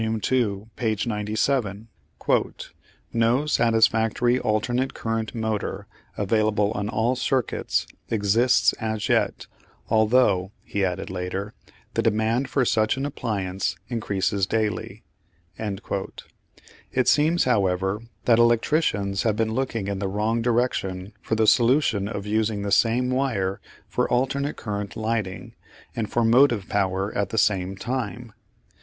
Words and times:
ii., 0.31 0.63
p. 0.77 0.95
97): 1.05 1.87
"No 3.13 3.45
satisfactory 3.45 4.39
alternate 4.39 4.95
current 4.95 5.35
motor 5.35 5.85
available 6.17 6.71
on 6.71 6.89
all 6.89 7.15
circuits 7.15 7.85
exists 8.09 8.73
as 8.81 9.07
yet, 9.09 9.45
although," 9.89 10.51
he 10.63 10.83
added 10.83 11.11
later, 11.11 11.53
"the 11.93 12.01
demand 12.01 12.49
for 12.49 12.65
such 12.65 12.97
an 12.97 13.05
appliance 13.05 13.75
increases 13.89 14.47
daily". 14.47 15.03
It 15.59 17.07
seems, 17.07 17.43
however, 17.43 18.01
that 18.25 18.39
electricians 18.39 19.21
have 19.21 19.35
been 19.35 19.53
looking 19.53 19.87
in 19.87 19.99
the 19.99 20.07
wrong 20.07 20.41
direction 20.41 21.13
for 21.21 21.35
the 21.35 21.45
solution 21.45 22.07
of 22.07 22.25
using 22.25 22.63
the 22.63 22.71
same 22.71 23.11
wire 23.11 23.61
for 23.87 24.09
alternate 24.09 24.55
current 24.57 24.97
lighting 24.97 25.53
and 25.95 26.11
for 26.11 26.23
motive 26.25 26.67
power 26.67 27.15
at 27.15 27.29
the 27.29 27.37
same 27.37 27.75
time. 27.75 28.33